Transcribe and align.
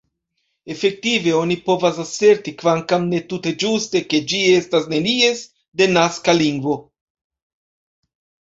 Efektive, 0.75 1.33
oni 1.39 1.57
povas 1.67 1.99
aserti, 2.03 2.53
kvankam 2.63 3.05
ne 3.11 3.19
tute 3.33 3.53
ĝuste, 3.65 4.01
ke 4.15 4.23
ĝi 4.33 4.41
estas 4.55 4.89
nenies 4.95 5.45
denaska 5.83 6.39
lingvo. 6.41 6.81